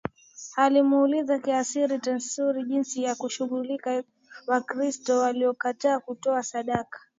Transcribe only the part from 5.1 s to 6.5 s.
waliokataa kutoa